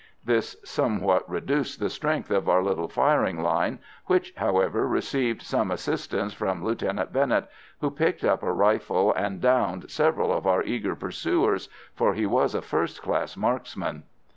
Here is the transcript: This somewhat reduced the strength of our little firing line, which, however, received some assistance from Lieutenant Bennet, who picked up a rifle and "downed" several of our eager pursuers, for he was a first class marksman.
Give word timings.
This 0.25 0.57
somewhat 0.63 1.29
reduced 1.29 1.79
the 1.79 1.87
strength 1.91 2.31
of 2.31 2.49
our 2.49 2.63
little 2.63 2.87
firing 2.87 3.43
line, 3.43 3.77
which, 4.07 4.33
however, 4.35 4.87
received 4.87 5.43
some 5.43 5.69
assistance 5.69 6.33
from 6.33 6.63
Lieutenant 6.63 7.13
Bennet, 7.13 7.47
who 7.81 7.91
picked 7.91 8.23
up 8.23 8.41
a 8.41 8.51
rifle 8.51 9.13
and 9.13 9.39
"downed" 9.39 9.91
several 9.91 10.33
of 10.33 10.47
our 10.47 10.63
eager 10.63 10.95
pursuers, 10.95 11.69
for 11.93 12.15
he 12.15 12.25
was 12.25 12.55
a 12.55 12.63
first 12.63 13.03
class 13.03 13.37
marksman. 13.37 14.01